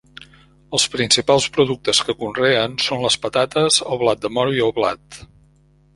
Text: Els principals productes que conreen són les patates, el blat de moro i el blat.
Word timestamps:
Els 0.77 0.85
principals 0.93 1.45
productes 1.57 2.01
que 2.07 2.17
conreen 2.23 2.73
són 2.87 3.05
les 3.07 3.19
patates, 3.27 3.81
el 3.93 4.03
blat 4.05 4.25
de 4.25 4.33
moro 4.39 4.57
i 4.61 4.65
el 4.71 4.75
blat. 4.79 5.25